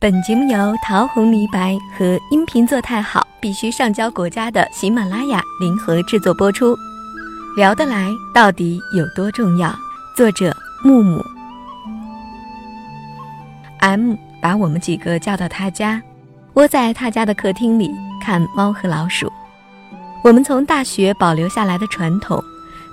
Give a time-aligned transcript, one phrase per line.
[0.00, 6.76] 本节目由桃红李白和音频做太好必须上交国家的喜马拉雅联合制作播出。
[7.56, 9.74] 聊得来到底有多重要？
[10.16, 11.20] 作者木木。
[13.80, 16.00] M 把我们几个叫到他家，
[16.54, 17.90] 窝在他家的客厅里
[18.24, 19.28] 看猫和老鼠。
[20.22, 22.40] 我们从大学保留下来的传统，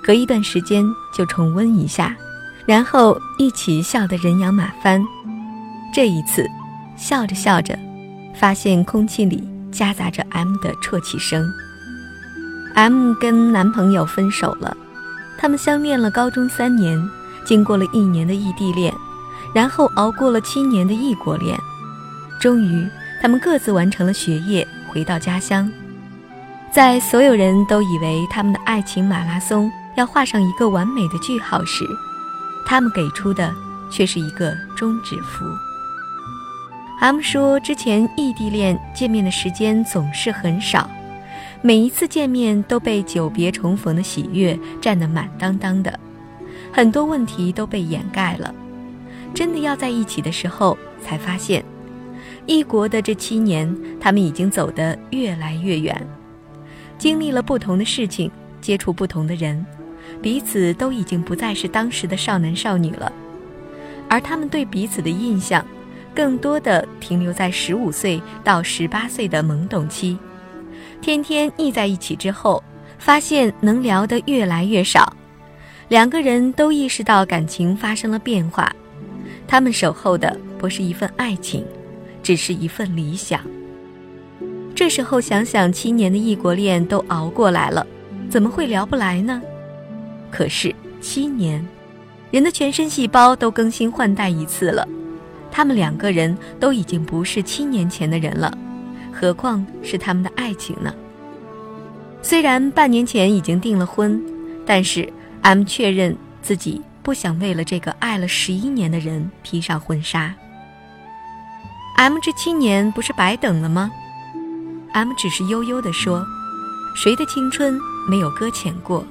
[0.02, 0.84] 隔一段时间
[1.14, 2.16] 就重温一下，
[2.66, 5.00] 然后一起笑得人仰马翻。
[5.94, 6.44] 这一次。
[6.96, 7.78] 笑着笑着，
[8.34, 11.46] 发现空气里夹杂着 M 的啜泣声。
[12.74, 14.76] M 跟男朋友分手了，
[15.38, 16.98] 他们相恋了高中三年，
[17.44, 18.92] 经过了一年的异地恋，
[19.54, 21.58] 然后熬过了七年的异国恋，
[22.40, 22.86] 终于
[23.22, 25.70] 他们各自完成了学业，回到家乡。
[26.72, 31.86] 在所有人都以为他们的爱情马拉松要画上一个完美的句号时，
[32.66, 33.50] 他们给出的
[33.90, 35.46] 却是一个终止符。
[36.98, 40.90] M 说：“之前异地恋见面的时间总是很少，
[41.60, 46.00] 每一次见面都被久别重逢的喜悦占得满当当的，
[46.72, 48.52] 很多问题都被掩盖了。
[49.34, 51.62] 真的要在一起的时候，才发现，
[52.46, 55.94] 异国的这七年，他们已经走得越来越远，
[56.96, 58.30] 经历了不同的事情，
[58.62, 59.64] 接触不同的人，
[60.22, 63.12] 彼此都已经不再是当时的少男少女了，
[64.08, 65.62] 而他们对彼此的印象。”
[66.16, 70.16] 更多的停留在十五岁到十八岁的懵懂期，
[71.02, 72.64] 天天腻在一起之后，
[72.98, 75.14] 发现能聊得越来越少，
[75.88, 78.74] 两个人都意识到感情发生了变化，
[79.46, 81.62] 他们守候的不是一份爱情，
[82.22, 83.38] 只是一份理想。
[84.74, 87.86] 这时候想想，七年的异国恋都熬过来了，
[88.30, 89.42] 怎么会聊不来呢？
[90.30, 91.62] 可是七年，
[92.30, 94.88] 人的全身细胞都更新换代一次了。
[95.56, 98.52] 他们两个人都已经不是七年前的人了，
[99.10, 100.94] 何况是他们的爱情呢？
[102.20, 104.22] 虽然半年前已经订了婚，
[104.66, 105.10] 但是
[105.40, 110.34] M 确认自己不想为了这个爱了十一年的人披上婚纱。
[111.96, 113.90] M 这七年不是白等了吗
[114.92, 116.22] ？M 只是悠悠地说
[116.94, 117.80] ：“谁的青春
[118.10, 119.02] 没有搁浅过？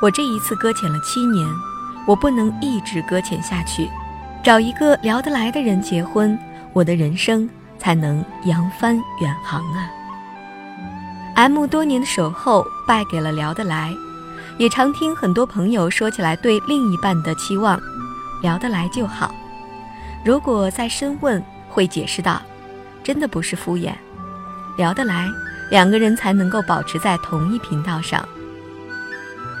[0.00, 1.46] 我这一次搁浅了七年，
[2.06, 3.86] 我不能一直搁浅下去。”
[4.48, 6.34] 找一个聊得来的人结婚，
[6.72, 7.46] 我的人生
[7.78, 9.90] 才能扬帆远航啊
[11.34, 13.92] ！M 多年的守候败给了聊得来，
[14.56, 17.78] 也常听很多朋友说起来对另一半的期望，
[18.40, 19.34] 聊得来就好。
[20.24, 22.40] 如果再深问，会解释到，
[23.04, 23.92] 真的不是敷衍，
[24.78, 25.28] 聊得来，
[25.70, 28.26] 两个人才能够保持在同一频道上。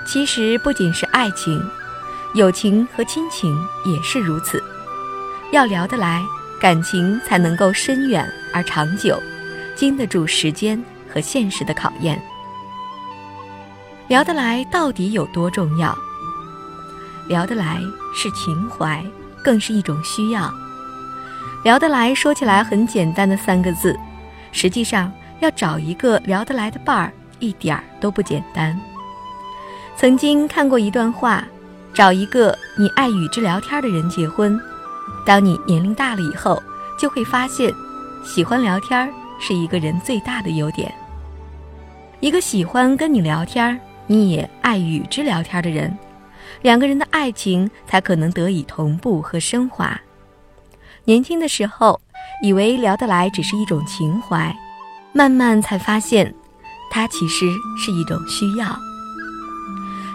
[0.06, 1.62] 其实不仅是爱情。
[2.34, 4.62] 友情和亲情也是如此，
[5.50, 6.22] 要聊得来，
[6.60, 9.20] 感情才能够深远而长久，
[9.74, 10.82] 经得住时间
[11.12, 12.20] 和现实的考验。
[14.08, 15.96] 聊得来到底有多重要？
[17.28, 17.80] 聊得来
[18.14, 19.04] 是情怀，
[19.42, 20.52] 更是一种需要。
[21.64, 23.98] 聊得来说起来很简单的三个字，
[24.52, 28.78] 实际上要找一个聊得来的伴儿，一点儿都不简单。
[29.96, 31.44] 曾经看过一段话。
[31.94, 34.60] 找一个你爱与之聊天的人结婚。
[35.28, 36.58] 当你年龄大了以后，
[36.98, 37.70] 就会发现，
[38.24, 40.90] 喜欢聊天是一个人最大的优点。
[42.20, 45.94] 一个喜欢跟你聊天，你也爱与之聊天的人，
[46.62, 50.00] 两个人的爱情才可能得以同步和升华。
[51.04, 52.00] 年轻的时候，
[52.42, 54.56] 以为聊得来只是一种情怀，
[55.12, 56.34] 慢慢才发现，
[56.90, 57.44] 它其实
[57.76, 58.66] 是一种需要。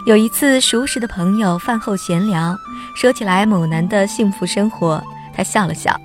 [0.06, 2.58] 有一次，熟识的朋友饭后闲聊，
[2.94, 5.02] 说起来某男的幸福生活，
[5.34, 5.97] 他笑了笑，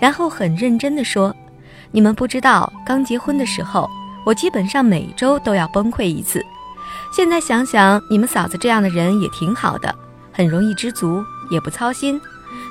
[0.00, 1.36] 然后很认真地说
[1.92, 3.86] ：“你们不知道，刚结婚的时候，
[4.24, 6.42] 我基本上每周都要崩溃一次。
[7.14, 9.94] 现在想想，你们嫂子这样的人也挺好的，
[10.32, 12.18] 很容易知足，也不操心。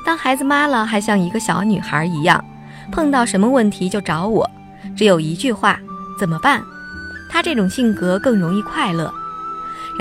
[0.03, 2.44] 当孩子妈了，还像一个小女孩一样，
[2.92, 4.50] 碰到什么问题就找我，
[4.98, 5.80] 只有一句话：
[6.18, 6.63] 怎么办？
[7.30, 9.13] 他这种性格更容易快乐。”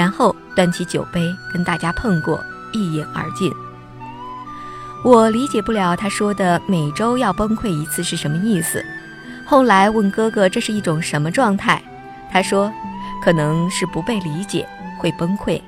[0.00, 2.42] 然后端起酒杯跟大家碰过，
[2.72, 3.52] 一饮而尽。
[5.04, 8.82] 我理解不了他说的每周要崩溃一次是什么意思。
[9.44, 11.82] 后来问哥哥这是一种什么状态，
[12.32, 12.72] 他说
[13.22, 14.66] 可能是不被理解
[14.98, 15.60] 会崩溃。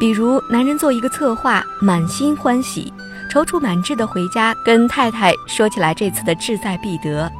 [0.00, 2.92] 比如男人做一个策划，满心欢喜，
[3.30, 7.30] 踌躇满志的回家跟太太说起来这次的志在必得，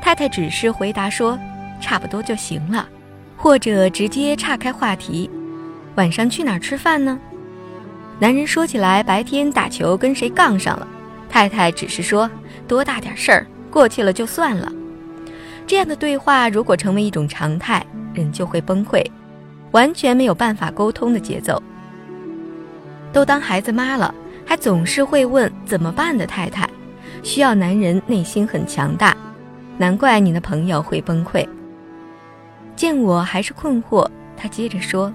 [0.00, 1.38] 太太只是回答说
[1.78, 2.88] 差不多就行了。
[3.36, 5.30] 或者直接岔开话题，
[5.94, 7.18] 晚上去哪儿吃饭呢？
[8.18, 10.88] 男人说起来白天打球跟谁杠上了，
[11.28, 12.30] 太太只是说
[12.66, 14.72] 多大点事儿，过去了就算了。
[15.66, 17.84] 这样的对话如果成为一种常态，
[18.14, 19.04] 人就会崩溃，
[19.72, 21.62] 完全没有办法沟通的节奏。
[23.12, 26.68] 都当孩子妈了，还总是会问怎么办的太太，
[27.22, 29.16] 需要男人内心很强大，
[29.76, 31.46] 难怪你的朋友会崩溃。
[32.76, 34.06] 见我还是困惑，
[34.36, 35.12] 他接着说：“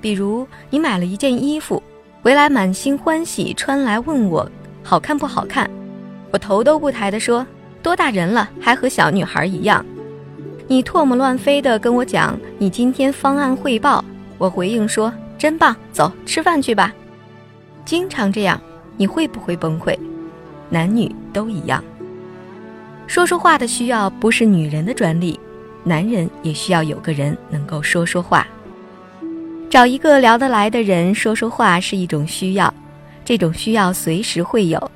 [0.00, 1.82] 比如你买了一件衣服，
[2.22, 4.50] 回来满心欢喜穿来问我
[4.82, 5.70] 好看不好看，
[6.32, 7.46] 我头都不抬的说
[7.82, 9.84] 多大人了还和小女孩一样。
[10.66, 14.02] 你唾沫乱飞的跟我讲你今天方案汇报，
[14.38, 16.92] 我回应说真棒，走吃饭去吧。
[17.84, 18.60] 经常这样，
[18.96, 19.96] 你会不会崩溃？
[20.70, 21.84] 男女都一样。
[23.06, 25.38] 说说话的需要不是女人的专利。”
[25.86, 28.44] 男人也需要有个人能够说说话，
[29.70, 32.74] 找一个聊得来的人说说话是一种需要，
[33.24, 34.90] 这种需要随时会有，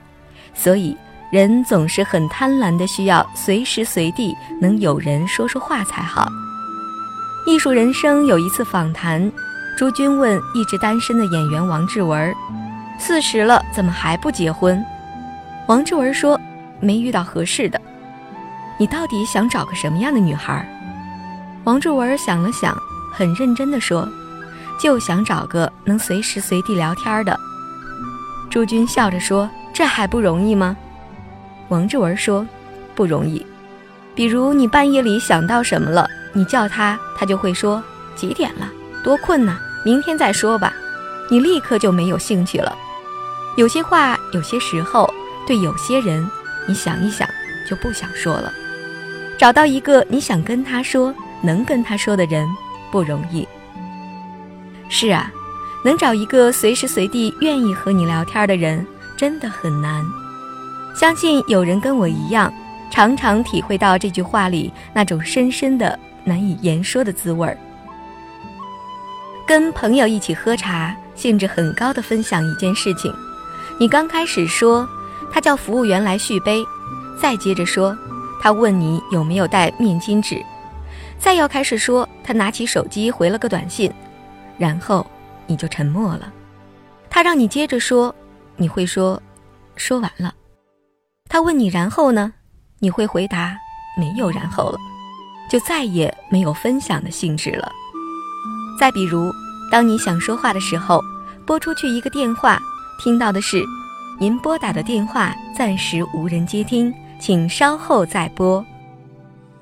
[0.53, 0.97] 所以
[1.31, 6.27] 人总是很贪婪的需要随时随地能有人说说话才好。
[7.47, 9.31] 艺术人生有一次访谈，
[9.79, 12.35] 朱军问一直单身的演员王志文
[12.99, 14.85] ：“四十了怎么还不结婚？”
[15.69, 16.39] 王志文说
[16.81, 17.81] ：“没遇到合适的。”
[18.77, 20.67] 你到底想找个什么样的女孩？
[21.65, 22.77] 王志文想了想，
[23.13, 24.09] 很认真地说
[24.81, 27.39] ：“就想找个能随时随地聊天的。”
[28.51, 30.75] 朱军笑着说：“这还不容易吗？”
[31.69, 32.47] 王志文说
[32.97, 33.45] ：“不容易。
[34.15, 37.83] 比如你半夜里想到什么了，你叫他，他就会说
[38.17, 38.67] 几点了，
[39.05, 40.73] 多困呐，明天再说吧。
[41.31, 42.75] 你立刻就没有兴趣了。
[43.57, 45.09] 有些话，有些时候，
[45.47, 46.27] 对有些人，
[46.67, 47.29] 你想一想
[47.69, 48.51] 就不想说了。
[49.39, 52.49] 找到一个你想跟他说。”能跟他说的人
[52.91, 53.47] 不容易。
[54.89, 55.31] 是啊，
[55.85, 58.85] 能找一个随时随地愿意和你聊天的人
[59.17, 60.05] 真的很难。
[60.95, 62.53] 相信有人跟我一样，
[62.91, 67.57] 常常体会到这句话里那种深深的难以言说的滋味儿。
[69.47, 73.15] 跟朋友一起喝茶，兴致很高的分享一件事情，
[73.79, 74.89] 你刚开始说
[75.33, 76.65] 他叫服务员来续杯，
[77.21, 77.97] 再接着说
[78.43, 80.45] 他问你有没有带面巾纸。
[81.21, 83.93] 再要开始说，他拿起手机回了个短信，
[84.57, 85.07] 然后
[85.47, 86.33] 你就沉默了。
[87.11, 88.13] 他让你接着说，
[88.57, 89.23] 你会说，
[89.77, 90.35] 说完了。
[91.29, 92.33] 他问你然后呢，
[92.79, 93.55] 你会回答
[93.99, 94.79] 没有然后了，
[95.51, 97.71] 就再也没有分享的兴致了。
[98.81, 99.31] 再比如，
[99.71, 101.03] 当你想说话的时候，
[101.47, 102.59] 拨出去一个电话，
[102.99, 103.63] 听到的是，
[104.19, 108.65] 您拨打的电话暂时无人接听，请稍后再拨。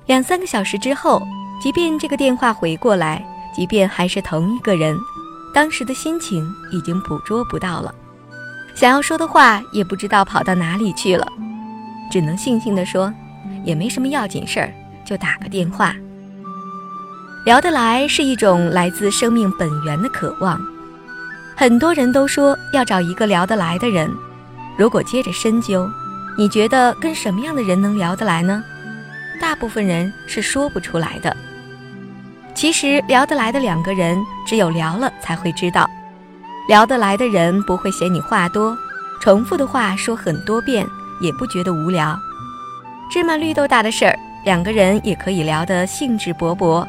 [0.05, 1.21] 两三个小时之后。
[1.61, 3.23] 即便这个电话回过来，
[3.53, 4.97] 即便还是同一个人，
[5.53, 7.93] 当时的心情已经捕捉不到了，
[8.73, 11.27] 想要说的话也不知道跑到哪里去了，
[12.09, 13.13] 只能悻悻地说，
[13.65, 14.73] 也没什么要紧事儿，
[15.05, 15.93] 就打个电话。
[17.45, 20.59] 聊得来是一种来自生命本源的渴望，
[21.57, 24.09] 很多人都说要找一个聊得来的人，
[24.77, 25.89] 如果接着深究，
[26.37, 28.63] 你觉得跟什么样的人能聊得来呢？
[29.41, 31.35] 大部分人是说不出来的。
[32.59, 35.89] 其实聊得来的两个人，只有聊了才会知道。
[36.67, 38.77] 聊得来的人不会嫌你话多，
[39.21, 40.85] 重复的话说很多遍
[41.21, 42.19] 也不觉得无聊。
[43.09, 46.85] 芝麻绿豆大的事儿，两个人也可以聊得兴致勃勃，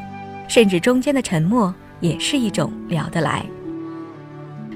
[0.48, 3.46] 甚至中间的沉默也是一种聊得来。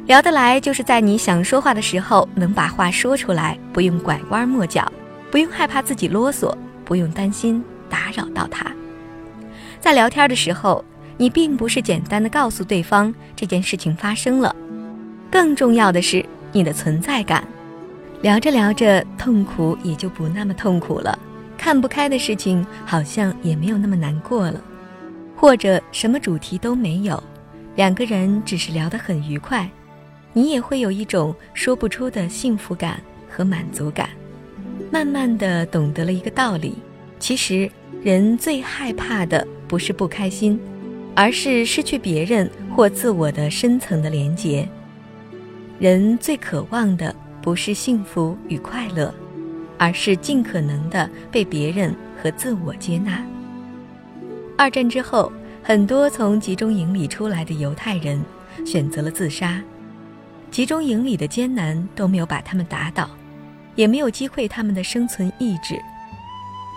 [0.07, 4.87] 聊得来就是在你想说话的时候，能把话说出来，不用拐弯抹角，
[5.33, 8.65] 不用害怕自己啰嗦，不用担心打扰到他。
[9.85, 10.83] 在聊天的时候，
[11.19, 14.57] 你并不是简单的告诉对方这件事情发生了，
[15.31, 17.47] 更重要的是你的存在感。
[18.23, 21.19] 聊着聊着，痛苦也就不那么痛苦了，
[21.59, 24.59] 看不开的事情好像也没有那么难过了，
[25.37, 27.23] 或者什么主题都没有，
[27.77, 29.69] 两个人只是聊得很愉快，
[30.33, 32.99] 你也会有一种说不出的幸福感
[33.29, 34.09] 和满足感。
[34.91, 36.75] 慢慢的懂得了一个道理，
[37.19, 37.71] 其实
[38.03, 39.47] 人最害怕的。
[39.67, 40.61] 不是不开心，
[41.17, 44.69] 而是失去别人或自我的深层的连结。
[45.81, 49.13] 人最渴望的不是幸福与快乐，
[49.79, 51.93] 而是尽可能的被别人
[52.23, 53.25] 和自我接纳。
[54.57, 58.23] 二战之后，很多从集中营里出来的犹太人
[58.65, 59.61] 选择了自杀。
[60.51, 63.11] 集中营里的艰难都没有把他们打倒，
[63.75, 65.81] 也没有击溃他们的生存意志，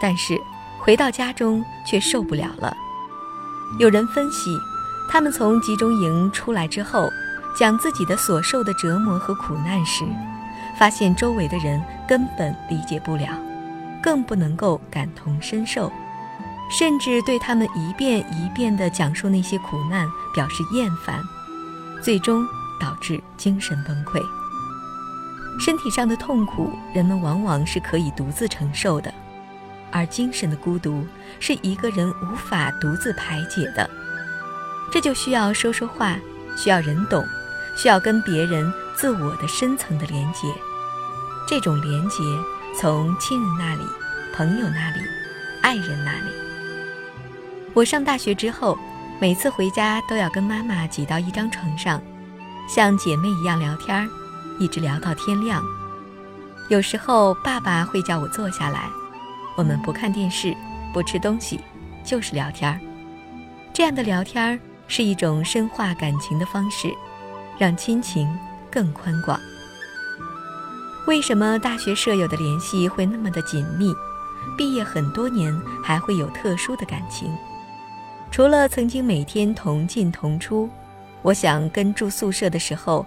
[0.02, 0.40] 但是。
[0.80, 2.74] 回到家中却受不了了。
[3.78, 4.58] 有人分析，
[5.10, 7.10] 他们从集中营出来之后，
[7.58, 10.06] 讲自己的所受的折磨和苦难时，
[10.80, 13.28] 发现周围的人根本理解不了，
[14.02, 15.92] 更不能够感同身受，
[16.72, 21.22] 甚至对他们一遍一遍地讲述那些苦难表示厌烦，
[22.02, 22.46] 最终
[22.80, 24.24] 导致精神崩溃。
[25.60, 29.14] 身体上的痛苦，人们往往是可以独自承受的，
[29.92, 31.06] 而精神的孤独
[31.40, 33.90] 是一个人无法独自排解的。
[34.92, 36.18] 这就需要说说话，
[36.56, 37.24] 需要人懂，
[37.76, 40.48] 需要跟别人自我的深层的连接。
[41.48, 42.18] 这种连接
[42.80, 43.82] 从亲人那里、
[44.36, 45.02] 朋友那里、
[45.62, 46.32] 爱人那里。
[47.74, 48.78] 我上大学之后，
[49.20, 52.02] 每次回家都要跟妈妈挤到一张床上，
[52.68, 54.08] 像姐妹一样聊天儿。
[54.60, 55.62] 一直聊到天亮，
[56.68, 58.90] 有时候爸爸会叫我坐下来，
[59.58, 60.56] 我们不看电视，
[60.94, 61.60] 不吃东西，
[62.04, 62.80] 就是聊天儿。
[63.74, 66.94] 这样的聊天儿是一种深化感情的方式，
[67.58, 68.30] 让亲情
[68.70, 69.40] 更宽广。
[71.08, 73.92] 为什么大学舍友的联系会那么的紧密？
[74.56, 75.52] 毕业很多年
[75.84, 77.36] 还会有特殊的感情？
[78.30, 80.70] 除了曾经每天同进同出，
[81.24, 83.04] 我想跟住宿舍的时候。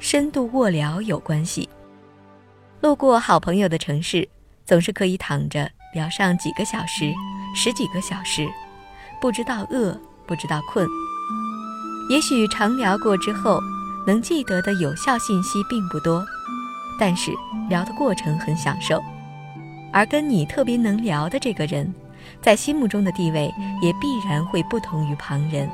[0.00, 1.66] 深度卧聊有关系。
[2.82, 4.28] 路过好朋友的城市，
[4.66, 7.12] 总是可以躺着聊上几个小时、
[7.54, 8.48] 十几个小时，
[9.20, 10.86] 不知道饿，不知道困。
[12.10, 13.60] 也许常聊过之后，
[14.06, 16.24] 能记得的有效信息并不多，
[16.98, 17.32] 但是
[17.68, 19.02] 聊的过程很享受。
[19.92, 21.94] 而跟你特别能聊的这个人，
[22.42, 25.70] 在心目中的地位也必然会不同于旁人。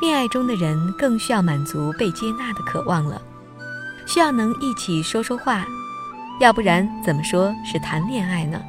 [0.00, 3.20] 恋爱中的人更需要满足被接纳的渴望了，
[4.06, 5.64] 需要能一起说说话，
[6.38, 8.60] 要不然怎么说是谈恋爱呢？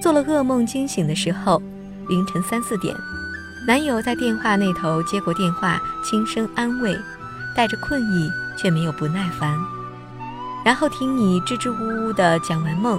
[0.00, 1.60] 做了噩梦惊醒的时候，
[2.08, 2.94] 凌晨三四点，
[3.66, 6.96] 男友在电话那头接过电话，轻声安慰，
[7.54, 9.58] 带着困意却没有不耐烦，
[10.64, 12.98] 然后听你支支吾吾的讲完梦，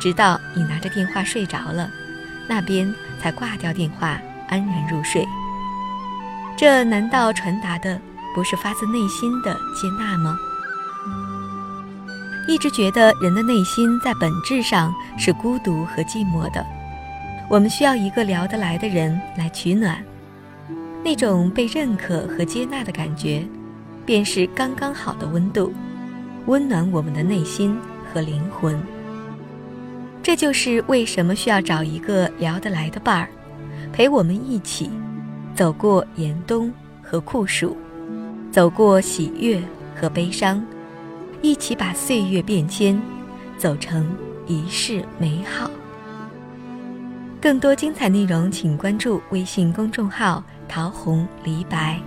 [0.00, 1.88] 直到你拿着电话睡着了，
[2.48, 5.26] 那边才挂掉电话，安然入睡。
[6.58, 7.98] 这难道传达的
[8.34, 10.36] 不是发自内心的接纳吗？
[12.48, 16.64] 一直觉得人的内心在本质上是孤独和寂寞的，
[17.48, 20.02] 我们需要一个聊得来的人来取暖，
[21.04, 23.46] 那种被认可和接纳的感觉，
[24.04, 25.72] 便是刚刚好的温度，
[26.46, 27.78] 温暖我们的内心
[28.12, 28.80] 和灵魂。
[30.22, 33.28] 这就是为什么需要找一个聊得来的伴儿，
[33.92, 34.90] 陪我们一起。
[35.54, 36.72] 走过严冬
[37.02, 37.76] 和酷暑，
[38.50, 39.62] 走过喜悦
[39.94, 40.64] 和悲伤，
[41.42, 43.00] 一起把岁月变迁，
[43.58, 44.08] 走成
[44.46, 45.68] 一世美好。
[47.40, 52.00] 更多精彩内容，请关注微信公众号“桃红梨白”。